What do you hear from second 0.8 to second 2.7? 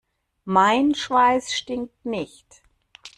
Schweiß stinkt nicht.